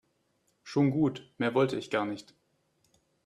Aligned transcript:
Schon 0.63 0.89
gut, 0.89 1.31
mehr 1.37 1.53
wollte 1.53 1.77
ich 1.77 1.91
gar 1.91 2.07
nicht. 2.07 2.33